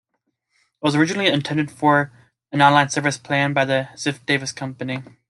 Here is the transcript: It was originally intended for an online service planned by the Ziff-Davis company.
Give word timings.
It 0.41 0.81
was 0.81 0.95
originally 0.95 1.27
intended 1.27 1.69
for 1.69 2.11
an 2.51 2.59
online 2.59 2.89
service 2.89 3.19
planned 3.19 3.53
by 3.53 3.65
the 3.65 3.89
Ziff-Davis 3.93 4.51
company. 4.51 5.03